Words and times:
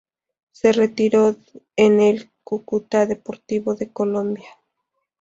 Se 0.51 0.71
retiró 0.73 1.35
en 1.75 1.99
el 2.01 2.31
Cúcuta 2.43 3.05
Deportivo 3.05 3.75
de 3.75 3.91
Colombia. 3.93 4.49